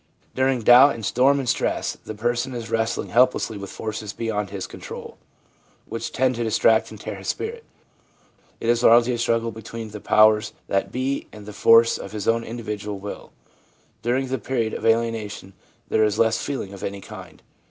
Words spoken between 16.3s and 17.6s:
feeling of any kind.